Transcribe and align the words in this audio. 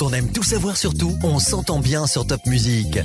On 0.00 0.12
aime 0.12 0.32
tout 0.32 0.42
savoir 0.42 0.76
sur 0.76 0.94
tout, 0.94 1.16
on 1.22 1.38
s'entend 1.38 1.78
bien 1.78 2.06
sur 2.06 2.26
Top 2.26 2.40
Music. 2.46 2.98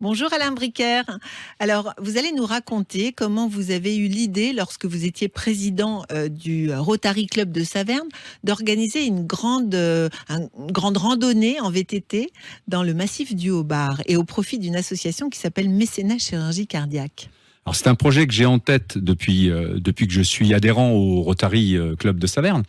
Bonjour 0.00 0.32
Alain 0.32 0.52
Bricaire. 0.52 1.18
Alors, 1.58 1.94
vous 1.98 2.16
allez 2.16 2.32
nous 2.32 2.46
raconter 2.46 3.12
comment 3.12 3.48
vous 3.48 3.70
avez 3.70 3.96
eu 3.96 4.06
l'idée, 4.06 4.52
lorsque 4.52 4.84
vous 4.84 5.04
étiez 5.04 5.28
président 5.28 6.04
euh, 6.12 6.28
du 6.28 6.72
Rotary 6.72 7.26
Club 7.26 7.50
de 7.50 7.64
Saverne, 7.64 8.08
d'organiser 8.44 9.04
une 9.04 9.26
grande, 9.26 9.74
euh, 9.74 10.08
une 10.28 10.70
grande 10.70 10.96
randonnée 10.96 11.60
en 11.60 11.70
VTT 11.70 12.30
dans 12.68 12.82
le 12.82 12.94
massif 12.94 13.34
du 13.34 13.50
Haut-Bar 13.50 14.02
et 14.06 14.16
au 14.16 14.24
profit 14.24 14.58
d'une 14.58 14.76
association 14.76 15.28
qui 15.28 15.38
s'appelle 15.38 15.70
Mécénat 15.70 16.18
Chirurgie 16.18 16.66
Cardiaque. 16.66 17.30
Alors 17.70 17.76
c'est 17.76 17.86
un 17.86 17.94
projet 17.94 18.26
que 18.26 18.32
j'ai 18.32 18.46
en 18.46 18.58
tête 18.58 18.98
depuis 18.98 19.48
euh, 19.48 19.78
depuis 19.78 20.08
que 20.08 20.12
je 20.12 20.22
suis 20.22 20.54
adhérent 20.54 20.90
au 20.90 21.22
Rotary 21.22 21.78
Club 22.00 22.18
de 22.18 22.26
Saverne. 22.26 22.64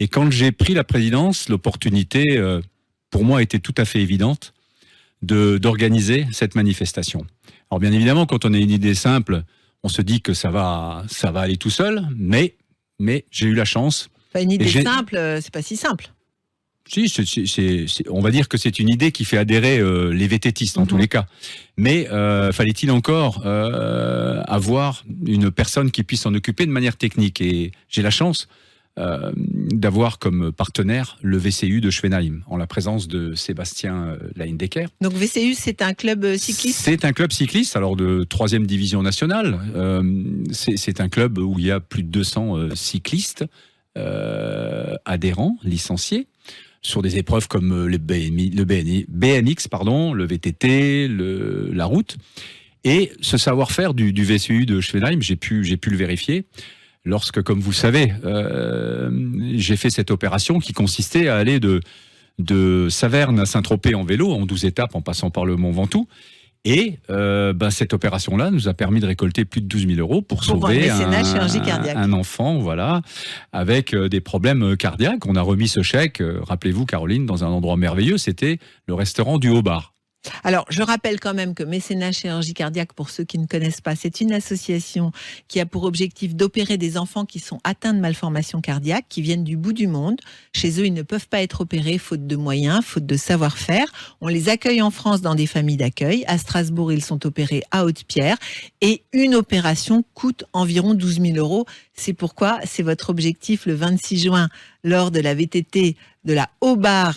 Et 0.00 0.08
quand 0.08 0.30
j'ai 0.30 0.52
pris 0.52 0.74
la 0.74 0.84
présidence, 0.84 1.48
l'opportunité 1.48 2.38
pour 3.08 3.24
moi 3.24 3.40
était 3.40 3.58
tout 3.58 3.72
à 3.78 3.86
fait 3.86 4.00
évidente 4.00 4.52
d'organiser 5.22 6.26
cette 6.32 6.56
manifestation. 6.56 7.24
Alors 7.70 7.80
bien 7.80 7.92
évidemment, 7.92 8.26
quand 8.26 8.44
on 8.44 8.52
a 8.52 8.58
une 8.58 8.70
idée 8.70 8.94
simple, 8.94 9.44
on 9.82 9.88
se 9.88 10.02
dit 10.02 10.20
que 10.20 10.34
ça 10.34 10.50
va, 10.50 11.04
ça 11.08 11.30
va 11.30 11.40
aller 11.40 11.56
tout 11.56 11.70
seul, 11.70 12.08
mais, 12.16 12.56
mais 12.98 13.24
j'ai 13.30 13.46
eu 13.46 13.54
la 13.54 13.64
chance. 13.64 14.08
une 14.34 14.50
idée 14.50 14.68
simple, 14.68 15.16
euh, 15.16 15.40
c'est 15.40 15.52
pas 15.52 15.62
si 15.62 15.76
simple. 15.76 16.12
Si, 16.86 18.04
on 18.10 18.20
va 18.20 18.30
dire 18.30 18.48
que 18.48 18.58
c'est 18.58 18.78
une 18.78 18.88
idée 18.88 19.10
qui 19.10 19.24
fait 19.24 19.38
adhérer 19.38 19.78
euh, 19.78 20.10
les 20.10 20.28
vététistes 20.28 20.76
en 20.78 20.86
tous 20.86 20.96
mhm. 20.96 21.00
les 21.00 21.08
cas. 21.08 21.26
Mais 21.76 22.08
euh, 22.10 22.52
fallait-il 22.52 22.90
encore 22.90 23.46
avoir 23.46 25.04
une 25.26 25.50
personne 25.50 25.90
qui 25.90 26.02
puisse 26.02 26.22
s'en 26.22 26.34
occuper 26.34 26.66
de 26.66 26.70
manière 26.70 26.96
technique? 26.96 27.40
Et 27.40 27.72
j'ai 27.88 28.02
la 28.02 28.10
chance 28.10 28.48
euh, 28.96 29.32
d'avoir 29.34 30.20
comme 30.20 30.52
partenaire 30.52 31.18
le 31.20 31.36
VCU 31.36 31.80
de 31.80 31.90
Schwenheim, 31.90 32.44
en 32.46 32.56
la 32.56 32.68
présence 32.68 33.08
de 33.08 33.34
Sébastien 33.34 34.04
euh, 34.04 34.18
Leindecker. 34.36 34.86
Donc 35.00 35.14
VCU, 35.14 35.54
c'est 35.54 35.82
un 35.82 35.94
club 35.94 36.24
euh, 36.24 36.36
cycliste? 36.36 36.78
C'est 36.78 37.04
un 37.04 37.12
club 37.12 37.32
cycliste, 37.32 37.74
alors 37.74 37.96
de 37.96 38.22
troisième 38.22 38.68
division 38.68 39.02
nationale. 39.02 39.58
c'est 40.52 41.00
un 41.00 41.08
club 41.08 41.38
où 41.38 41.58
il 41.58 41.64
y 41.64 41.72
a 41.72 41.80
plus 41.80 42.04
de 42.04 42.08
200 42.08 42.76
cyclistes 42.76 43.44
adhérents, 43.96 45.58
licenciés 45.64 46.28
sur 46.84 47.02
des 47.02 47.16
épreuves 47.16 47.48
comme 47.48 47.88
le, 47.88 47.88
le 47.88 48.64
BMX, 49.08 49.68
pardon, 49.68 50.12
le 50.12 50.24
VTT, 50.26 51.08
le, 51.08 51.70
la 51.72 51.86
route. 51.86 52.16
Et 52.84 53.10
ce 53.20 53.38
savoir-faire 53.38 53.94
du, 53.94 54.12
VCU 54.12 54.66
de 54.66 54.80
Schwenheim, 54.80 55.20
j'ai 55.20 55.36
pu, 55.36 55.62
le 55.62 55.96
vérifier 55.96 56.44
lorsque, 57.04 57.42
comme 57.42 57.60
vous 57.60 57.72
savez, 57.72 58.12
euh, 58.24 59.10
j'ai 59.54 59.76
fait 59.76 59.90
cette 59.90 60.10
opération 60.10 60.58
qui 60.58 60.72
consistait 60.74 61.28
à 61.28 61.36
aller 61.36 61.58
de, 61.60 61.80
de 62.38 62.88
Saverne 62.90 63.40
à 63.40 63.46
Saint-Tropez 63.46 63.94
en 63.94 64.04
vélo, 64.04 64.32
en 64.32 64.44
12 64.44 64.66
étapes, 64.66 64.94
en 64.94 65.00
passant 65.00 65.30
par 65.30 65.46
le 65.46 65.56
Mont 65.56 65.72
Ventoux. 65.72 66.06
Et 66.64 66.98
euh, 67.10 67.52
ben, 67.52 67.70
cette 67.70 67.92
opération-là 67.92 68.50
nous 68.50 68.68
a 68.68 68.74
permis 68.74 69.00
de 69.00 69.06
récolter 69.06 69.44
plus 69.44 69.60
de 69.60 69.66
12 69.66 69.86
000 69.86 70.00
euros 70.00 70.22
pour, 70.22 70.44
sauver 70.44 70.88
un, 70.88 71.12
un, 71.12 72.12
enfant, 72.12 72.58
voilà, 72.58 73.02
avec 73.52 73.94
euh, 73.94 74.08
des 74.08 74.20
problèmes 74.20 74.76
cardiaques. 74.76 75.26
On 75.26 75.36
a 75.36 75.42
remis 75.42 75.68
ce 75.68 75.82
chèque, 75.82 76.22
rappelez-vous, 76.42 76.86
Caroline, 76.86 77.26
dans 77.26 77.44
un 77.44 77.48
endroit 77.48 77.76
merveilleux. 77.76 78.16
C'était 78.16 78.58
le 78.86 78.94
restaurant 78.94 79.38
du 79.38 79.50
Haut-Bar. 79.50 79.93
Alors, 80.42 80.66
je 80.68 80.82
rappelle 80.82 81.20
quand 81.20 81.34
même 81.34 81.54
que 81.54 81.62
Mécénat 81.62 82.12
Chirurgie 82.12 82.54
Cardiaque, 82.54 82.92
pour 82.92 83.10
ceux 83.10 83.24
qui 83.24 83.38
ne 83.38 83.46
connaissent 83.46 83.80
pas, 83.80 83.94
c'est 83.96 84.20
une 84.20 84.32
association 84.32 85.12
qui 85.48 85.60
a 85.60 85.66
pour 85.66 85.84
objectif 85.84 86.34
d'opérer 86.34 86.76
des 86.76 86.96
enfants 86.96 87.24
qui 87.24 87.40
sont 87.40 87.60
atteints 87.64 87.94
de 87.94 88.00
malformations 88.00 88.60
cardiaques, 88.60 89.06
qui 89.08 89.22
viennent 89.22 89.44
du 89.44 89.56
bout 89.56 89.72
du 89.72 89.86
monde. 89.86 90.20
Chez 90.52 90.80
eux, 90.80 90.86
ils 90.86 90.94
ne 90.94 91.02
peuvent 91.02 91.28
pas 91.28 91.42
être 91.42 91.62
opérés 91.62 91.98
faute 91.98 92.26
de 92.26 92.36
moyens, 92.36 92.84
faute 92.84 93.06
de 93.06 93.16
savoir-faire. 93.16 93.86
On 94.20 94.28
les 94.28 94.48
accueille 94.48 94.82
en 94.82 94.90
France 94.90 95.20
dans 95.20 95.34
des 95.34 95.46
familles 95.46 95.76
d'accueil. 95.76 96.24
À 96.26 96.38
Strasbourg, 96.38 96.92
ils 96.92 97.04
sont 97.04 97.26
opérés 97.26 97.62
à 97.70 97.84
Haute-Pierre. 97.84 98.36
Et 98.80 99.02
une 99.12 99.34
opération 99.34 100.04
coûte 100.14 100.44
environ 100.52 100.94
12 100.94 101.20
000 101.20 101.36
euros. 101.36 101.66
C'est 101.94 102.12
pourquoi 102.12 102.58
c'est 102.64 102.82
votre 102.82 103.10
objectif 103.10 103.66
le 103.66 103.74
26 103.74 104.18
juin, 104.18 104.48
lors 104.82 105.10
de 105.10 105.20
la 105.20 105.34
VTT 105.34 105.96
de 106.24 106.32
la 106.32 106.48
Haut-Bar 106.60 107.14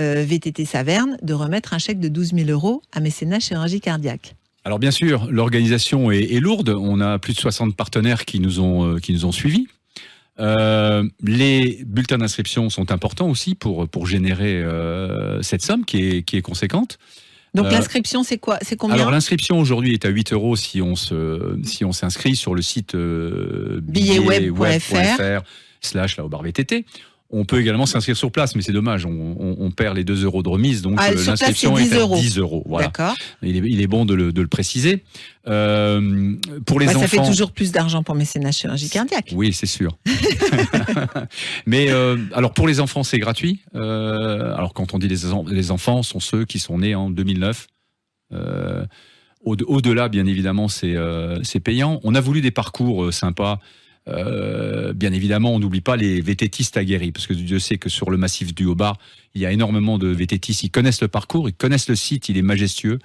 euh, 0.00 0.24
VTT 0.26 0.64
Saverne 0.64 1.18
de 1.22 1.34
remettre 1.34 1.74
un 1.74 1.78
chèque 1.78 2.00
de 2.00 2.08
12 2.08 2.32
000 2.34 2.50
euros 2.50 2.82
à 2.92 3.00
mécénat 3.00 3.40
chirurgie 3.40 3.80
cardiaque. 3.80 4.34
Alors 4.64 4.78
bien 4.78 4.90
sûr, 4.90 5.26
l'organisation 5.30 6.10
est, 6.10 6.40
lourde. 6.40 6.70
On 6.70 7.00
a 7.00 7.18
plus 7.18 7.34
de 7.34 7.38
60 7.38 7.76
partenaires 7.76 8.24
qui 8.24 8.40
nous 8.40 8.60
ont, 8.60 8.86
euh, 8.86 8.98
qui 8.98 9.12
nous 9.12 9.26
ont 9.26 9.32
suivis. 9.32 9.66
Euh, 10.40 11.06
les 11.22 11.84
bulletins 11.84 12.18
d'inscription 12.18 12.70
sont 12.70 12.90
importants 12.90 13.28
aussi 13.28 13.54
pour, 13.54 13.86
pour 13.88 14.06
générer 14.06 14.64
cette 15.42 15.62
somme 15.62 15.84
qui 15.84 16.08
est, 16.08 16.22
qui 16.22 16.36
est 16.36 16.42
conséquente. 16.42 16.98
Donc 17.54 17.70
l'inscription, 17.70 18.22
c'est 18.22 18.38
quoi? 18.38 18.58
C'est 18.62 18.76
combien? 18.76 18.96
Alors 18.96 19.10
l'inscription 19.10 19.58
aujourd'hui 19.58 19.92
est 19.92 20.06
à 20.06 20.08
8 20.08 20.32
euros 20.32 20.56
si 20.56 20.80
on 20.80 20.96
se 20.96 21.58
si 21.64 21.84
on 21.84 21.92
s'inscrit 21.92 22.34
sur 22.34 22.54
le 22.54 22.62
site 22.62 22.96
billetweb.fr 22.96 25.42
slash 25.82 26.16
la 26.16 26.24
VTT. 26.24 26.86
On 27.34 27.46
peut 27.46 27.60
également 27.60 27.86
s'inscrire 27.86 28.14
sur 28.14 28.30
place, 28.30 28.54
mais 28.54 28.60
c'est 28.60 28.72
dommage, 28.72 29.06
on, 29.06 29.70
perd 29.70 29.96
les 29.96 30.04
2 30.04 30.24
euros 30.24 30.42
de 30.42 30.50
remise, 30.50 30.82
donc 30.82 30.98
ah, 30.98 31.12
euh, 31.12 31.24
l'inscription 31.24 31.78
est, 31.78 31.90
à 31.90 32.06
10 32.06 32.36
euros. 32.36 32.62
Voilà. 32.66 32.92
Il 33.42 33.80
est, 33.80 33.86
bon 33.86 34.04
de 34.04 34.12
le, 34.12 34.46
préciser. 34.46 35.02
Euh, 35.48 36.36
pour 36.66 36.78
les 36.78 36.86
bah, 36.86 36.92
enfants, 36.92 37.00
ça 37.00 37.08
fait 37.08 37.26
toujours 37.26 37.52
plus 37.52 37.72
d'argent 37.72 38.02
pour 38.02 38.14
mécénat 38.14 38.52
chirurgie 38.52 38.90
cardiaque. 38.90 39.32
Oui, 39.34 39.54
c'est 39.54 39.66
sûr. 39.66 39.96
mais 41.66 41.90
euh, 41.90 42.18
alors 42.34 42.52
pour 42.52 42.68
les 42.68 42.80
enfants, 42.80 43.02
c'est 43.02 43.18
gratuit. 43.18 43.62
alors 43.72 44.74
quand 44.74 44.92
on 44.92 44.98
dit 44.98 45.08
les, 45.08 45.20
les 45.48 45.70
enfants, 45.70 46.02
sont 46.02 46.20
ceux 46.20 46.44
qui 46.44 46.58
sont 46.58 46.78
nés 46.78 46.94
en 46.94 47.08
2009. 47.08 47.66
Au-delà, 49.44 50.10
bien 50.10 50.26
évidemment, 50.26 50.68
c'est 50.68 51.60
payant. 51.64 51.98
On 52.04 52.14
a 52.14 52.20
voulu 52.20 52.42
des 52.42 52.50
parcours 52.50 53.10
sympas. 53.10 53.58
Euh, 54.08 54.92
bien 54.92 55.12
évidemment, 55.12 55.54
on 55.54 55.58
n'oublie 55.58 55.80
pas 55.80 55.96
les 55.96 56.20
vététistes 56.20 56.76
aguerris, 56.76 57.12
parce 57.12 57.26
que 57.26 57.34
Dieu 57.34 57.58
sait 57.58 57.78
que 57.78 57.88
sur 57.88 58.10
le 58.10 58.16
massif 58.16 58.54
du 58.54 58.64
Haut-Bar, 58.64 58.98
il 59.34 59.42
y 59.42 59.46
a 59.46 59.52
énormément 59.52 59.98
de 59.98 60.08
vététistes. 60.08 60.62
Ils 60.64 60.70
connaissent 60.70 61.02
le 61.02 61.08
parcours, 61.08 61.48
ils 61.48 61.54
connaissent 61.54 61.88
le 61.88 61.96
site, 61.96 62.28
il 62.28 62.36
est 62.36 62.42
majestueux. 62.42 62.98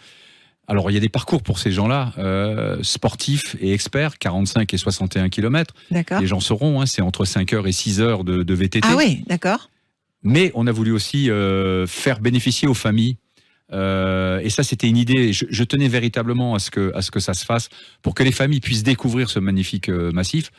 Alors, 0.67 0.91
il 0.91 0.95
y 0.95 0.97
a 0.97 0.99
des 0.99 1.09
parcours 1.09 1.43
pour 1.43 1.59
ces 1.59 1.71
gens-là, 1.71 2.13
euh, 2.17 2.79
sportifs 2.81 3.55
et 3.61 3.73
experts, 3.73 4.17
45 4.17 4.73
et 4.73 4.77
61 4.77 5.29
km. 5.29 5.73
D'accord. 5.91 6.19
Les 6.19 6.27
gens 6.27 6.41
sauront, 6.41 6.81
hein, 6.81 6.85
c'est 6.85 7.01
entre 7.01 7.23
5 7.23 7.53
heures 7.53 7.67
et 7.67 7.71
6 7.71 8.01
heures 8.01 8.23
de, 8.25 8.43
de 8.43 8.53
VTT. 8.53 8.81
Ah 8.83 8.95
oui, 8.97 9.23
d'accord. 9.27 9.69
Mais 10.23 10.51
on 10.55 10.67
a 10.67 10.71
voulu 10.73 10.91
aussi 10.91 11.29
euh, 11.29 11.87
faire 11.87 12.19
bénéficier 12.19 12.67
aux 12.67 12.73
familles 12.73 13.17
euh, 13.73 14.39
et 14.39 14.49
ça, 14.49 14.63
c'était 14.63 14.87
une 14.87 14.95
idée. 14.95 15.33
Je, 15.33 15.45
je, 15.49 15.63
tenais 15.65 15.89
véritablement 15.89 16.55
à 16.55 16.59
ce 16.59 16.71
que 16.71 16.89
à 16.95 17.01
ce 17.01 17.11
que 17.11 17.19
ça 17.19 17.33
se 17.33 17.43
fasse 17.43 17.67
pour 18.01 18.15
que 18.15 18.23
les 18.23 18.31
familles 18.31 18.61
puissent 18.61 18.83
découvrir 18.83 19.29
ce 19.29 19.39
magnifique 19.39 19.89
massif 19.89 20.51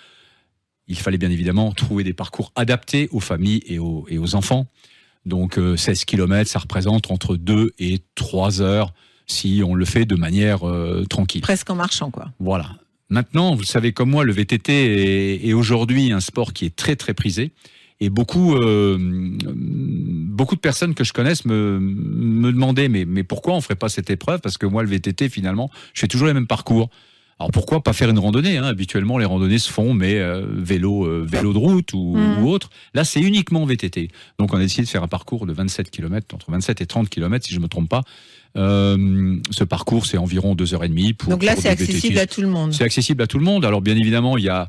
il 0.89 0.97
fallait 0.97 1.19
bien 1.19 1.31
évidemment 1.31 1.73
trouver 1.73 2.03
des 2.05 2.15
parcours 2.15 2.53
adaptés 2.57 3.09
aux 3.13 3.21
familles 3.21 3.63
et 3.67 3.79
aux, 3.79 4.07
et 4.09 4.19
aux 4.19 4.35
enfants. 4.35 4.67
Donc 5.27 5.55
16 5.55 5.89
euh, 5.89 6.05
km, 6.07 6.51
ça 6.51 6.59
représente 6.59 7.11
entre 7.11 7.37
2 7.37 7.73
et 7.79 8.01
3 8.15 8.63
heures 8.63 8.93
si 9.27 9.63
on 9.65 9.75
le 9.75 9.85
fait 9.85 10.07
de 10.07 10.17
manière 10.17 10.67
euh, 10.67 11.05
tranquille. 11.05 11.43
Presque 11.43 11.69
en 11.69 11.75
marchant, 11.75 12.11
quoi. 12.11 12.33
Voilà. 12.41 12.71
Maintenant, 13.11 13.55
vous 13.55 13.65
savez 13.65 13.93
comme 13.93 14.11
moi, 14.11 14.25
le 14.25 14.33
VTT 14.33 15.47
est, 15.47 15.53
aujourd'hui 15.53 16.13
un 16.13 16.21
sport 16.21 16.53
qui 16.53 16.65
est 16.65 16.75
très 16.75 16.97
très 16.97 17.15
prisé. 17.15 17.53
Et 18.01 18.11
beaucoup, 18.11 18.55
euh, 18.55 18.97
beaucoup 18.99 20.55
de 20.55 20.61
personnes 20.61 20.95
que 20.95 21.03
je 21.03 21.13
connaisse 21.13 21.45
me, 21.45 21.81
me 21.81 22.53
demandaient 22.53 22.89
mais, 22.89 23.05
mais 23.05 23.25
pourquoi 23.25 23.55
on 23.55 23.61
ferait 23.61 23.75
pas 23.75 23.89
cette 23.89 24.09
épreuve? 24.09 24.41
Parce 24.41 24.57
que 24.57 24.67
moi, 24.67 24.83
le 24.83 24.89
VTT, 24.89 25.29
finalement, 25.29 25.69
je 25.95 26.01
fais 26.01 26.07
toujours 26.07 26.29
les 26.29 26.35
mêmes 26.35 26.47
parcours. 26.47 26.91
Alors 27.41 27.53
pourquoi 27.53 27.83
pas 27.83 27.93
faire 27.93 28.11
une 28.11 28.19
randonnée 28.19 28.57
hein 28.57 28.65
Habituellement, 28.65 29.17
les 29.17 29.25
randonnées 29.25 29.61
se 29.61 29.71
font, 29.71 29.95
mais 29.95 30.19
euh, 30.19 30.45
vélo, 30.49 31.05
euh, 31.05 31.25
vélo 31.29 31.53
de 31.53 31.59
route 31.59 31.93
ou, 31.93 32.17
mm. 32.17 32.43
ou 32.43 32.49
autre. 32.49 32.71
Là, 32.95 33.05
c'est 33.05 33.21
uniquement 33.21 33.65
VTT. 33.65 34.11
Donc, 34.39 34.53
on 34.53 34.57
a 34.57 34.61
décidé 34.61 34.83
de 34.83 34.89
faire 34.89 35.05
un 35.05 35.09
parcours 35.09 35.47
de 35.47 35.53
27 35.53 35.91
km, 35.91 36.35
entre 36.35 36.51
27 36.51 36.81
et 36.81 36.87
30 36.87 37.09
km, 37.09 37.47
si 37.47 37.55
je 37.55 37.61
me 37.61 37.69
trompe 37.69 37.89
pas. 37.89 38.03
Euh, 38.57 39.37
ce 39.51 39.63
parcours, 39.63 40.07
c'est 40.07 40.19
environ 40.19 40.57
deux 40.57 40.75
heures 40.75 40.83
et 40.83 40.89
demie. 40.89 41.13
Pour, 41.13 41.31
Donc 41.31 41.45
là, 41.45 41.55
c'est 41.57 41.69
accessible 41.69 42.19
à 42.19 42.27
tout 42.27 42.41
le 42.41 42.49
monde. 42.49 42.75
C'est 42.75 42.85
accessible 42.85 43.23
à 43.23 43.29
tout 43.29 43.39
le 43.39 43.45
monde. 43.45 43.65
Alors, 43.65 43.83
bien 43.83 43.97
évidemment, 43.97 44.37
il 44.37 44.45
y 44.45 44.49
a 44.49 44.69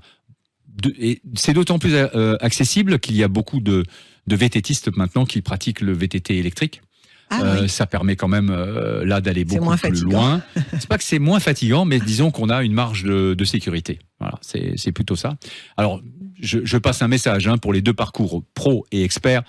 et 0.97 1.21
c'est 1.35 1.53
d'autant 1.53 1.79
plus 1.79 1.93
euh, 1.93 2.37
accessible 2.39 2.99
qu'il 2.99 3.15
y 3.17 3.23
a 3.23 3.27
beaucoup 3.27 3.59
de, 3.59 3.83
de 4.27 4.35
VTTistes 4.35 4.95
maintenant 4.95 5.25
qui 5.25 5.41
pratiquent 5.41 5.81
le 5.81 5.93
VTT 5.93 6.37
électrique. 6.37 6.81
Ah 7.29 7.43
euh, 7.43 7.67
ça 7.67 7.85
permet 7.85 8.15
quand 8.15 8.27
même 8.27 8.49
euh, 8.49 9.05
là 9.05 9.21
d'aller 9.21 9.45
beaucoup 9.45 9.75
plus 9.77 10.01
loin. 10.01 10.41
C'est 10.79 10.87
pas 10.87 10.97
que 10.97 11.03
c'est 11.03 11.19
moins 11.19 11.39
fatigant, 11.39 11.85
mais 11.85 11.99
disons 11.99 12.31
qu'on 12.31 12.49
a 12.49 12.63
une 12.63 12.73
marge 12.73 13.03
de, 13.03 13.35
de 13.35 13.45
sécurité. 13.45 13.99
Voilà, 14.19 14.39
c'est 14.41 14.91
plutôt 14.91 15.15
ça. 15.15 15.37
Alors, 15.77 16.01
je, 16.41 16.59
je 16.63 16.77
passe 16.77 17.01
un 17.01 17.07
message 17.07 17.47
hein, 17.47 17.57
pour 17.57 17.71
les 17.71 17.81
deux 17.81 17.93
parcours 17.93 18.43
pro 18.53 18.85
et 18.91 19.03
expert. 19.03 19.43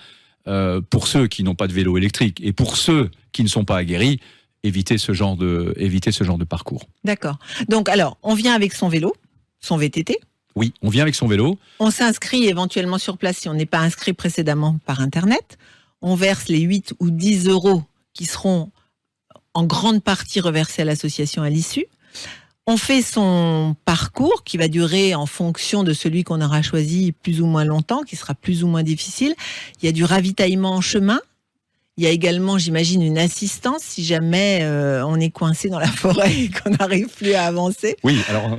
Euh, 0.47 0.81
pour 0.81 1.07
ceux 1.07 1.27
qui 1.27 1.43
n'ont 1.43 1.53
pas 1.53 1.67
de 1.67 1.73
vélo 1.73 1.97
électrique 1.97 2.39
et 2.41 2.51
pour 2.51 2.75
ceux 2.75 3.11
qui 3.31 3.43
ne 3.43 3.47
sont 3.47 3.63
pas 3.63 3.77
aguerris, 3.77 4.19
éviter 4.63 4.97
ce 4.97 5.13
genre 5.13 5.37
de, 5.37 5.73
éviter 5.77 6.11
ce 6.11 6.23
genre 6.23 6.39
de 6.39 6.45
parcours. 6.45 6.87
D'accord. 7.03 7.37
Donc, 7.69 7.89
alors, 7.89 8.17
on 8.23 8.33
vient 8.33 8.55
avec 8.55 8.73
son 8.73 8.89
vélo, 8.89 9.13
son 9.59 9.77
VTT. 9.77 10.17
Oui, 10.55 10.73
on 10.81 10.89
vient 10.89 11.03
avec 11.03 11.13
son 11.13 11.27
vélo. 11.27 11.59
On 11.79 11.91
s'inscrit 11.91 12.45
éventuellement 12.45 12.97
sur 12.97 13.17
place 13.17 13.37
si 13.37 13.49
on 13.49 13.53
n'est 13.53 13.67
pas 13.67 13.79
inscrit 13.79 14.13
précédemment 14.13 14.79
par 14.85 14.99
Internet 14.99 15.59
on 16.01 16.15
verse 16.15 16.47
les 16.47 16.59
8 16.59 16.93
ou 16.99 17.11
10 17.11 17.47
euros 17.47 17.83
qui 18.13 18.25
seront 18.25 18.71
en 19.53 19.63
grande 19.63 20.03
partie 20.03 20.39
reversés 20.39 20.81
à 20.81 20.85
l'association 20.85 21.43
à 21.43 21.49
l'issue. 21.49 21.85
On 22.67 22.77
fait 22.77 23.01
son 23.01 23.75
parcours 23.85 24.43
qui 24.43 24.57
va 24.57 24.67
durer 24.67 25.15
en 25.15 25.25
fonction 25.25 25.83
de 25.83 25.93
celui 25.93 26.23
qu'on 26.23 26.41
aura 26.41 26.61
choisi 26.61 27.11
plus 27.11 27.41
ou 27.41 27.45
moins 27.45 27.65
longtemps, 27.65 28.03
qui 28.03 28.15
sera 28.15 28.35
plus 28.35 28.63
ou 28.63 28.67
moins 28.67 28.83
difficile. 28.83 29.33
Il 29.81 29.85
y 29.85 29.89
a 29.89 29.91
du 29.91 30.03
ravitaillement 30.03 30.73
en 30.73 30.81
chemin. 30.81 31.19
Il 31.97 32.03
y 32.03 32.07
a 32.07 32.11
également, 32.11 32.57
j'imagine, 32.57 33.01
une 33.01 33.17
assistance 33.17 33.81
si 33.81 34.05
jamais 34.05 34.59
euh, 34.61 35.05
on 35.05 35.19
est 35.19 35.31
coincé 35.31 35.69
dans 35.69 35.79
la 35.79 35.87
forêt 35.91 36.33
et 36.33 36.49
qu'on 36.49 36.69
n'arrive 36.69 37.09
plus 37.09 37.33
à 37.33 37.45
avancer. 37.45 37.97
Oui, 38.03 38.19
alors 38.29 38.57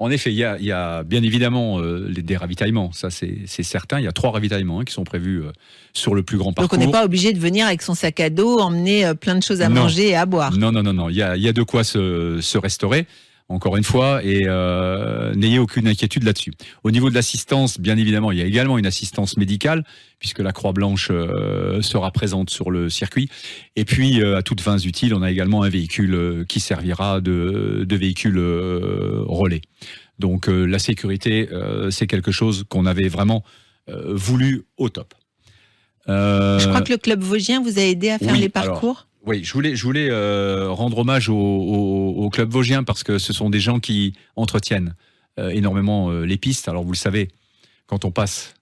en 0.00 0.10
effet, 0.10 0.32
il 0.32 0.36
y 0.36 0.72
a, 0.72 1.02
bien 1.04 1.22
évidemment 1.22 1.78
euh, 1.78 2.08
des 2.08 2.36
ravitaillements, 2.36 2.90
ça 2.92 3.10
c'est 3.10 3.46
certain. 3.62 4.00
Il 4.00 4.04
y 4.04 4.08
a 4.08 4.12
trois 4.12 4.30
ravitaillements 4.30 4.80
hein, 4.80 4.84
qui 4.84 4.94
sont 4.94 5.04
prévus 5.04 5.42
euh, 5.42 5.52
sur 5.92 6.14
le 6.14 6.22
plus 6.22 6.38
grand 6.38 6.54
parcours. 6.54 6.78
Donc 6.78 6.82
on 6.82 6.86
n'est 6.86 6.92
pas 6.92 7.04
obligé 7.04 7.34
de 7.34 7.38
venir 7.38 7.66
avec 7.66 7.82
son 7.82 7.94
sac 7.94 8.18
à 8.18 8.30
dos, 8.30 8.60
emmener 8.60 9.12
plein 9.14 9.36
de 9.36 9.42
choses 9.42 9.60
à 9.60 9.68
manger 9.68 10.08
et 10.08 10.16
à 10.16 10.24
boire. 10.24 10.56
Non, 10.56 10.72
non, 10.72 10.82
non, 10.82 10.94
non. 10.94 11.10
Il 11.10 11.16
y 11.16 11.22
a, 11.22 11.52
de 11.52 11.62
quoi 11.62 11.84
se 11.84 12.58
restaurer 12.58 13.06
encore 13.50 13.76
une 13.76 13.84
fois, 13.84 14.24
et 14.24 14.42
euh, 14.46 15.34
n'ayez 15.34 15.58
aucune 15.58 15.88
inquiétude 15.88 16.22
là-dessus. 16.22 16.52
Au 16.84 16.92
niveau 16.92 17.10
de 17.10 17.14
l'assistance, 17.16 17.80
bien 17.80 17.98
évidemment, 17.98 18.30
il 18.30 18.38
y 18.38 18.42
a 18.42 18.44
également 18.44 18.78
une 18.78 18.86
assistance 18.86 19.36
médicale, 19.36 19.84
puisque 20.20 20.38
la 20.38 20.52
Croix-Blanche 20.52 21.08
euh, 21.10 21.82
sera 21.82 22.12
présente 22.12 22.50
sur 22.50 22.70
le 22.70 22.88
circuit. 22.88 23.28
Et 23.74 23.84
puis, 23.84 24.22
euh, 24.22 24.36
à 24.36 24.42
toutes 24.42 24.60
fins 24.60 24.78
utiles, 24.78 25.14
on 25.14 25.22
a 25.22 25.32
également 25.32 25.64
un 25.64 25.68
véhicule 25.68 26.44
qui 26.48 26.60
servira 26.60 27.20
de, 27.20 27.84
de 27.88 27.96
véhicule 27.96 28.38
relais. 29.26 29.62
Donc, 30.20 30.46
la 30.48 30.78
sécurité, 30.78 31.48
c'est 31.90 32.06
quelque 32.06 32.30
chose 32.30 32.64
qu'on 32.68 32.86
avait 32.86 33.08
vraiment 33.08 33.42
voulu 33.88 34.64
au 34.76 34.90
top. 34.90 35.14
Je 36.06 36.68
crois 36.68 36.82
que 36.82 36.92
le 36.92 36.98
club 36.98 37.20
vosgien 37.22 37.60
vous 37.62 37.78
a 37.78 37.82
aidé 37.82 38.10
à 38.10 38.18
faire 38.18 38.36
les 38.36 38.50
parcours. 38.50 39.06
Oui, 39.26 39.44
je 39.44 39.52
voulais, 39.52 39.76
je 39.76 39.82
voulais 39.84 40.08
euh, 40.10 40.70
rendre 40.70 40.98
hommage 40.98 41.28
au, 41.28 42.30
club 42.32 42.50
vosgien 42.50 42.84
parce 42.84 43.02
que 43.02 43.18
ce 43.18 43.32
sont 43.32 43.50
des 43.50 43.60
gens 43.60 43.80
qui 43.80 44.14
entretiennent 44.36 44.94
euh, 45.38 45.50
énormément 45.50 46.10
euh, 46.10 46.24
les 46.24 46.36
pistes. 46.36 46.68
Alors 46.68 46.84
vous 46.84 46.92
le 46.92 46.96
savez, 46.96 47.28
quand 47.86 48.04
on 48.04 48.10
passe 48.10 48.54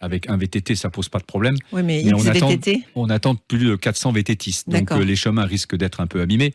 avec 0.00 0.28
un 0.28 0.36
VTT, 0.36 0.74
ça 0.74 0.90
pose 0.90 1.08
pas 1.08 1.18
de 1.18 1.24
problème. 1.24 1.56
Oui, 1.72 1.82
mais, 1.82 2.04
on, 2.12 2.26
attend, 2.26 2.50
on 2.94 3.08
attend 3.08 3.34
plus 3.34 3.58
de 3.58 3.76
400 3.76 4.12
VTTistes, 4.12 4.68
donc 4.68 4.90
les 4.90 5.16
chemins 5.16 5.46
risquent 5.46 5.76
d'être 5.76 6.00
un 6.00 6.06
peu 6.06 6.20
abîmés. 6.20 6.52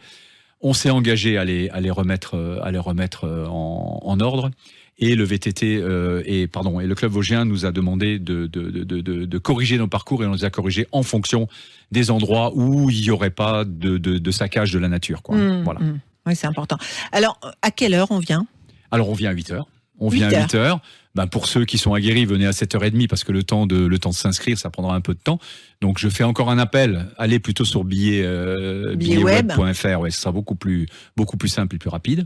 On 0.60 0.74
s'est 0.74 0.92
engagé 0.92 1.38
à 1.38 1.46
les, 1.46 1.70
à 1.70 1.82
les 1.82 1.90
remettre, 1.90 2.60
à 2.62 2.72
les 2.72 2.78
remettre 2.78 3.26
en 3.28 4.20
ordre. 4.20 4.52
Et 4.98 5.16
le 5.16 5.24
VTT 5.24 5.78
euh, 5.78 6.22
et 6.26 6.46
pardon 6.46 6.80
et 6.80 6.86
le 6.86 6.94
club 6.94 7.12
vosgien 7.12 7.44
nous 7.44 7.66
a 7.66 7.72
demandé 7.72 8.20
de, 8.20 8.46
de, 8.46 8.70
de, 8.70 9.02
de, 9.02 9.38
corriger 9.40 9.80
nos 9.80 9.88
parcours 9.88 10.24
et 10.24 10.28
on 10.28 10.34
les 10.34 10.46
a 10.46 10.52
corrigés 10.52 10.88
en 10.92 11.02
fonction 11.02 11.48
des 11.92 12.12
endroits 12.12 12.52
où 12.56 12.90
il 12.92 13.02
n'y 13.02 13.10
aurait 13.10 13.32
pas 13.32 13.66
de, 13.66 14.32
saccage 14.32 14.72
de 14.72 14.80
la 14.80 14.90
nature. 14.90 15.24
Quoi. 15.24 15.38
Mmh, 15.38 15.64
voilà. 15.64 15.80
Mmh. 15.80 16.00
Oui, 16.28 16.36
c'est 16.36 16.48
important. 16.48 16.78
Alors, 17.12 17.40
à 17.62 17.72
quelle 17.72 17.94
heure 17.94 18.12
on 18.12 18.20
vient? 18.20 18.46
Alors, 18.92 19.10
on 19.10 19.14
vient 19.14 19.32
à 19.32 19.34
8 19.34 19.52
heures. 19.52 19.68
On 20.00 20.10
vient 20.10 20.28
à 20.28 20.42
8 20.44 20.56
heures. 20.56 20.82
Ben, 21.14 21.28
pour 21.28 21.48
ceux 21.48 21.66
qui 21.66 21.78
sont 21.78 21.94
aguerris, 21.94 22.26
venez 22.26 22.46
à 22.46 22.52
7h30 22.52 23.08
parce 23.08 23.24
que 23.24 23.32
le 23.32 23.44
temps 23.44 23.66
de, 23.66 23.76
le 23.76 24.00
temps 24.00 24.12
de 24.12 24.16
s'inscrire, 24.16 24.58
ça 24.58 24.70
prendra 24.70 24.96
un 24.96 25.02
peu 25.02 25.14
de 25.14 25.20
temps. 25.20 25.40
Donc, 25.82 26.00
je 26.00 26.08
fais 26.10 26.24
encore 26.24 26.50
un 26.50 26.58
appel. 26.58 27.08
Allez 27.18 27.40
plutôt 27.40 27.66
sur 27.66 27.84
billet, 27.84 28.24
euh, 28.24 28.96
billetweb.fr. 28.96 30.00
Ouais, 30.00 30.12
ce 30.12 30.22
sera 30.22 30.32
beaucoup 30.32 30.56
plus, 30.56 30.88
beaucoup 31.18 31.38
plus 31.38 31.50
simple 31.50 31.76
et 31.76 31.80
plus 31.80 31.90
rapide. 31.90 32.26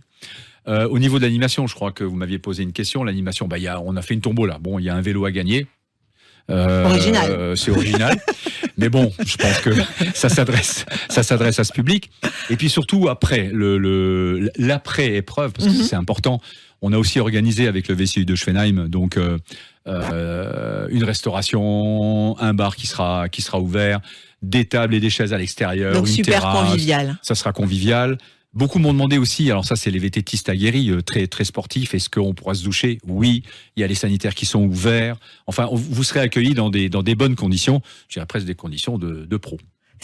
Euh, 0.67 0.87
au 0.87 0.99
niveau 0.99 1.19
de 1.19 1.23
l'animation, 1.23 1.67
je 1.67 1.75
crois 1.75 1.91
que 1.91 2.03
vous 2.03 2.15
m'aviez 2.15 2.39
posé 2.39 2.63
une 2.63 2.73
question. 2.73 3.03
L'animation, 3.03 3.47
bah, 3.47 3.57
y 3.57 3.67
a, 3.67 3.79
on 3.81 3.95
a 3.95 4.01
fait 4.01 4.13
une 4.13 4.21
tombeau 4.21 4.45
là. 4.45 4.57
Bon, 4.59 4.79
il 4.79 4.85
y 4.85 4.89
a 4.89 4.95
un 4.95 5.01
vélo 5.01 5.25
à 5.25 5.31
gagner. 5.31 5.67
Euh, 6.51 6.85
original. 6.85 7.57
c'est 7.57 7.71
original. 7.71 8.21
Mais 8.77 8.89
bon, 8.89 9.11
je 9.25 9.37
pense 9.37 9.59
que 9.61 9.71
ça 10.13 10.29
s'adresse, 10.29 10.85
ça 11.09 11.23
s'adresse 11.23 11.59
à 11.59 11.63
ce 11.63 11.71
public. 11.71 12.11
Et 12.49 12.55
puis 12.55 12.69
surtout 12.69 13.07
après 13.09 13.49
le 13.51 14.49
l'après 14.57 15.15
épreuve, 15.15 15.53
parce 15.53 15.67
que 15.67 15.73
mhm. 15.73 15.83
c'est 15.83 15.95
important. 15.95 16.41
On 16.81 16.93
a 16.93 16.97
aussi 16.97 17.19
organisé 17.19 17.67
avec 17.67 17.87
le 17.87 17.95
VCU 17.95 18.25
de 18.25 18.35
Schwenheim, 18.35 18.87
donc 18.87 19.17
euh, 19.17 19.39
euh, 19.87 20.87
une 20.89 21.03
restauration, 21.03 22.37
un 22.39 22.53
bar 22.53 22.75
qui 22.75 22.85
sera 22.85 23.29
qui 23.29 23.41
sera 23.41 23.59
ouvert, 23.59 24.01
des 24.41 24.65
tables 24.65 24.93
et 24.93 24.99
des 24.99 25.09
chaises 25.09 25.33
à 25.33 25.37
l'extérieur, 25.37 25.93
donc 25.93 26.07
super 26.07 26.41
convivial. 26.41 27.17
Ça 27.21 27.33
sera 27.35 27.53
convivial. 27.53 28.17
Beaucoup 28.55 28.79
m'ont 28.79 28.93
demandé 28.93 29.17
aussi, 29.17 29.51
alors 29.51 29.65
ça 29.65 29.75
c'est 29.75 29.91
les 29.91 29.99
vététistes 29.99 30.47
aguerris, 30.47 30.89
euh, 30.89 31.01
très 31.01 31.27
très 31.27 31.43
sportifs, 31.43 31.93
est-ce 31.93 32.09
qu'on 32.09 32.33
pourra 32.33 32.53
se 32.53 32.63
doucher? 32.63 32.99
Oui, 33.05 33.43
il 33.75 33.81
y 33.81 33.83
a 33.83 33.87
les 33.87 33.95
sanitaires 33.95 34.33
qui 34.33 34.45
sont 34.45 34.63
ouverts. 34.63 35.17
Enfin, 35.45 35.67
vous 35.71 36.03
serez 36.05 36.21
accueillis 36.21 36.53
dans 36.53 36.69
des, 36.69 36.87
dans 36.87 37.03
des 37.03 37.15
bonnes 37.15 37.35
conditions, 37.35 37.81
je 38.07 38.13
dirais 38.13 38.25
presque 38.25 38.45
des 38.45 38.55
conditions 38.55 38.97
de, 38.97 39.25
de 39.25 39.37
pro. 39.37 39.57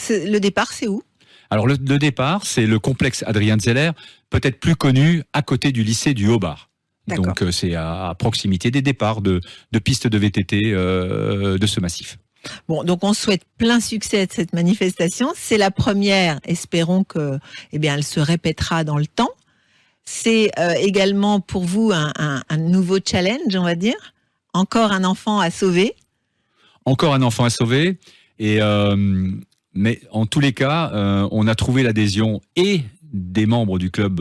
Le 0.08 0.38
départ, 0.38 0.72
c'est 0.72 0.86
où? 0.86 1.02
Alors 1.52 1.66
le, 1.66 1.76
départ, 1.76 2.46
c'est 2.46 2.66
le 2.66 2.78
complexe 2.78 3.22
Adrien 3.26 3.58
Zeller, 3.58 3.90
peut-être 4.30 4.58
plus 4.58 4.74
connu 4.74 5.22
à 5.34 5.42
côté 5.42 5.70
du 5.70 5.82
lycée 5.82 6.14
du 6.14 6.28
Haut-Bar. 6.28 6.70
Donc 7.08 7.42
euh, 7.42 7.50
c'est 7.50 7.74
à, 7.74 8.14
proximité 8.18 8.70
des 8.70 8.80
départs 8.80 9.20
de, 9.20 9.40
de 9.70 9.78
pistes 9.78 10.06
de 10.06 10.16
VTT 10.16 10.72
euh, 10.72 11.58
de 11.58 11.66
ce 11.66 11.80
massif. 11.80 12.16
Bon, 12.68 12.84
donc 12.84 13.04
on 13.04 13.12
souhaite 13.12 13.42
plein 13.58 13.80
succès 13.80 14.26
de 14.26 14.32
cette 14.32 14.52
manifestation. 14.52 15.32
C'est 15.36 15.58
la 15.58 15.70
première. 15.70 16.40
Espérons 16.44 17.04
que, 17.04 17.38
eh 17.72 17.78
bien, 17.78 17.94
elle 17.94 18.04
se 18.04 18.20
répétera 18.20 18.84
dans 18.84 18.98
le 18.98 19.06
temps. 19.06 19.30
C'est 20.04 20.50
euh, 20.58 20.74
également 20.74 21.40
pour 21.40 21.64
vous 21.64 21.92
un, 21.92 22.42
nouveau 22.58 22.98
challenge, 23.04 23.54
on 23.54 23.62
va 23.62 23.74
dire. 23.74 24.14
Encore 24.52 24.92
un 24.92 25.04
enfant 25.04 25.38
à 25.40 25.50
sauver. 25.50 25.94
Encore 26.84 27.14
un 27.14 27.22
enfant 27.22 27.44
à 27.44 27.50
sauver. 27.50 27.98
Et 28.38 28.60
euh, 28.60 29.30
mais 29.74 30.00
en 30.10 30.26
tous 30.26 30.40
les 30.40 30.52
cas, 30.52 30.90
euh, 30.92 31.28
on 31.30 31.46
a 31.46 31.54
trouvé 31.54 31.82
l'adhésion 31.82 32.40
et 32.56 32.82
des 33.12 33.46
membres 33.46 33.78
du 33.78 33.90
club 33.90 34.20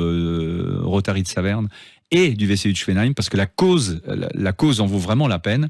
Rotary 0.84 1.24
de 1.24 1.28
Saverne 1.28 1.70
et 2.12 2.30
du 2.30 2.46
VCU 2.46 2.74
de 2.74 2.78
Schwenheim 2.78 3.14
parce 3.14 3.30
que 3.30 3.38
la 3.38 3.46
cause, 3.46 4.02
la 4.06 4.54
cause 4.54 4.82
en 4.82 4.86
vaut 4.86 5.00
vraiment 5.00 5.28
la 5.28 5.40
peine. 5.40 5.70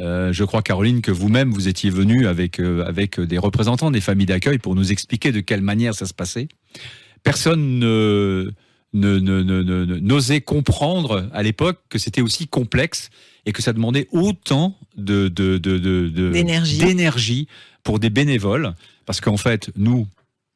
Euh, 0.00 0.32
je 0.32 0.44
crois, 0.44 0.62
Caroline, 0.62 1.02
que 1.02 1.10
vous-même, 1.10 1.52
vous 1.52 1.68
étiez 1.68 1.90
venue 1.90 2.26
avec, 2.26 2.58
euh, 2.58 2.84
avec 2.84 3.20
des 3.20 3.38
représentants 3.38 3.90
des 3.90 4.00
familles 4.00 4.26
d'accueil 4.26 4.58
pour 4.58 4.74
nous 4.74 4.92
expliquer 4.92 5.32
de 5.32 5.40
quelle 5.40 5.62
manière 5.62 5.94
ça 5.94 6.06
se 6.06 6.14
passait. 6.14 6.48
Personne 7.22 7.78
ne, 7.78 8.50
n'osait 8.92 10.40
comprendre 10.40 11.28
à 11.32 11.42
l'époque 11.42 11.80
que 11.88 11.98
c'était 11.98 12.20
aussi 12.20 12.48
complexe 12.48 13.10
et 13.46 13.52
que 13.52 13.62
ça 13.62 13.72
demandait 13.72 14.08
autant 14.12 14.76
de, 14.96 15.28
d'énergie 15.28 17.48
pour 17.82 17.98
des 17.98 18.10
bénévoles. 18.10 18.74
Parce 19.06 19.20
qu'en 19.20 19.36
fait, 19.36 19.70
nous, 19.76 20.06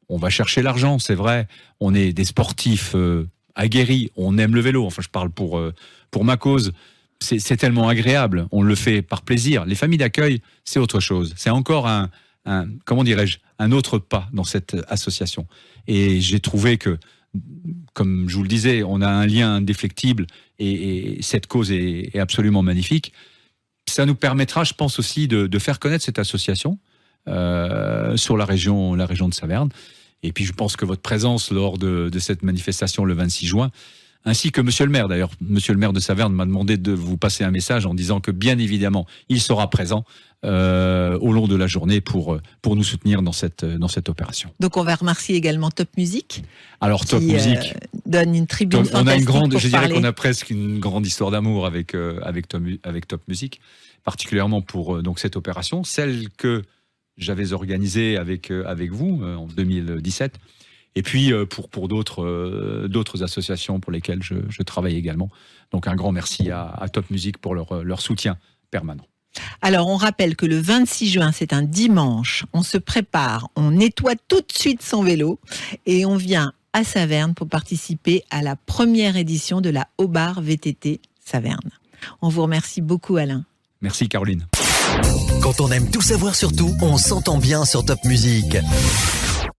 on 0.09 0.17
va 0.17 0.29
chercher 0.29 0.61
l'argent, 0.61 0.99
c'est 0.99 1.15
vrai. 1.15 1.47
On 1.79 1.95
est 1.95 2.13
des 2.13 2.25
sportifs 2.25 2.93
euh, 2.95 3.27
aguerris, 3.55 4.11
on 4.15 4.37
aime 4.37 4.55
le 4.55 4.61
vélo. 4.61 4.85
Enfin, 4.85 5.01
je 5.01 5.09
parle 5.09 5.29
pour, 5.29 5.61
pour 6.11 6.25
ma 6.25 6.37
cause 6.37 6.73
c'est 7.21 7.57
tellement 7.57 7.87
agréable. 7.87 8.47
On 8.51 8.61
le 8.61 8.75
fait 8.75 9.01
par 9.01 9.21
plaisir. 9.21 9.65
Les 9.65 9.75
familles 9.75 9.97
d'accueil, 9.97 10.41
c'est 10.63 10.79
autre 10.79 10.99
chose. 10.99 11.33
C'est 11.35 11.49
encore 11.49 11.87
un, 11.87 12.09
comment 12.85 13.03
dirais-je, 13.03 13.39
un 13.59 13.71
autre 13.71 13.99
pas 13.99 14.29
dans 14.33 14.43
cette 14.43 14.77
association. 14.87 15.45
Et 15.87 16.21
j'ai 16.21 16.39
trouvé 16.39 16.77
que, 16.77 16.97
comme 17.93 18.29
je 18.29 18.35
vous 18.35 18.43
le 18.43 18.49
disais, 18.49 18.83
on 18.83 19.01
a 19.01 19.07
un 19.07 19.25
lien 19.25 19.55
indéflectible 19.55 20.27
et, 20.59 21.17
cette 21.21 21.47
cause 21.47 21.71
est, 21.71 22.17
absolument 22.17 22.63
magnifique. 22.63 23.13
Ça 23.87 24.05
nous 24.05 24.15
permettra, 24.15 24.63
je 24.63 24.73
pense 24.73 24.99
aussi, 24.99 25.27
de, 25.27 25.59
faire 25.59 25.79
connaître 25.79 26.05
cette 26.05 26.19
association 26.19 26.79
euh, 27.27 28.15
sur 28.17 28.37
la 28.37 28.45
région, 28.45 28.95
la 28.95 29.05
région 29.05 29.27
de 29.27 29.33
Saverne. 29.33 29.69
Et 30.23 30.31
puis, 30.31 30.45
je 30.45 30.53
pense 30.53 30.75
que 30.75 30.85
votre 30.85 31.01
présence 31.01 31.51
lors 31.51 31.77
de, 31.77 32.09
de 32.09 32.19
cette 32.19 32.43
manifestation 32.43 33.05
le 33.05 33.13
26 33.13 33.47
juin 33.47 33.71
ainsi 34.25 34.51
que 34.51 34.61
Monsieur 34.61 34.85
le 34.85 34.91
maire. 34.91 35.07
D'ailleurs, 35.07 35.31
Monsieur 35.41 35.73
le 35.73 35.79
maire 35.79 35.93
de 35.93 35.99
Saverne 35.99 36.33
m'a 36.33 36.45
demandé 36.45 36.77
de 36.77 36.91
vous 36.91 37.17
passer 37.17 37.43
un 37.43 37.51
message 37.51 37.85
en 37.85 37.93
disant 37.93 38.19
que 38.19 38.31
bien 38.31 38.57
évidemment, 38.57 39.05
il 39.29 39.41
sera 39.41 39.69
présent 39.69 40.03
euh, 40.45 41.17
au 41.19 41.33
long 41.33 41.47
de 41.47 41.55
la 41.55 41.67
journée 41.67 41.99
pour 41.99 42.33
euh, 42.33 42.41
pour 42.61 42.77
nous 42.77 42.83
soutenir 42.83 43.21
dans 43.21 43.31
cette 43.31 43.65
dans 43.65 43.89
cette 43.89 44.07
opération. 44.07 44.49
Donc 44.59 44.77
on 44.77 44.83
va 44.83 44.95
remercier 44.95 45.35
également 45.35 45.69
Top 45.69 45.89
Music. 45.97 46.43
Alors 46.79 47.05
Top 47.05 47.19
qui, 47.19 47.33
Music 47.33 47.57
euh, 47.57 47.99
donne 48.05 48.33
une 48.35 48.47
tribune 48.47 48.85
on 48.93 49.07
a 49.07 49.15
une 49.15 49.25
grande, 49.25 49.57
je 49.57 49.67
dirais 49.67 49.89
qu'on 49.89 50.03
a 50.05 50.13
presque 50.13 50.49
une 50.49 50.79
grande 50.79 51.05
histoire 51.05 51.31
d'amour 51.31 51.65
avec 51.65 51.93
avec 52.21 52.47
Top 52.47 52.63
avec 52.83 53.07
Top 53.07 53.21
Music, 53.27 53.59
particulièrement 54.05 54.61
pour 54.61 55.03
donc 55.03 55.19
cette 55.19 55.35
opération, 55.35 55.83
celle 55.83 56.29
que 56.37 56.61
j'avais 57.17 57.51
organisée 57.51 58.15
avec 58.15 58.49
avec 58.49 58.91
vous 58.91 59.21
en 59.21 59.45
2017 59.45 60.39
et 60.99 61.01
puis 61.01 61.31
euh, 61.31 61.45
pour, 61.45 61.69
pour 61.69 61.87
d'autres 61.87 62.25
euh, 62.25 62.89
d'autres 62.89 63.23
associations 63.23 63.79
pour 63.79 63.93
lesquelles 63.93 64.21
je, 64.21 64.35
je, 64.49 64.63
travaille 64.63 64.97
également. 64.97 65.29
Donc 65.71 65.87
un 65.87 65.95
grand 65.95 66.11
merci 66.11 66.51
à, 66.51 66.65
à 66.67 66.89
Top 66.89 67.09
Music 67.09 67.37
pour 67.37 67.55
leur, 67.55 67.85
leur 67.85 68.01
soutien 68.01 68.37
permanent. 68.69 69.05
Alors, 69.61 69.87
on 69.87 69.95
rappelle 69.95 70.35
que 70.35 70.45
le 70.45 70.59
26 70.59 71.09
juin, 71.09 71.31
c'est 71.31 71.53
un 71.53 71.61
dimanche. 71.61 72.45
On 72.51 72.63
se 72.63 72.77
prépare, 72.77 73.47
on 73.55 73.71
nettoie 73.71 74.15
tout 74.27 74.41
de 74.41 74.51
suite 74.51 74.81
son 74.81 75.03
vélo 75.03 75.39
et 75.85 76.05
on 76.05 76.17
vient 76.17 76.51
à 76.73 76.83
Saverne 76.83 77.33
pour 77.33 77.47
participer 77.47 78.23
à 78.29 78.41
la 78.41 78.57
première 78.57 79.15
édition 79.15 79.61
de 79.61 79.69
la 79.69 79.87
Haubar 79.97 80.41
VTT 80.41 80.99
Saverne. 81.23 81.69
On 82.21 82.27
vous 82.27 82.41
remercie 82.41 82.81
beaucoup, 82.81 83.15
Alain. 83.15 83.45
Merci, 83.81 84.09
Caroline. 84.09 84.45
Quand 85.41 85.61
on 85.61 85.71
aime 85.71 85.89
tout 85.89 86.01
savoir 86.01 86.35
sur 86.35 86.53
tout, 86.53 86.75
on 86.81 86.97
s'entend 86.97 87.37
bien 87.37 87.63
sur 87.63 87.85
Top 87.85 88.03
Music. 88.03 88.57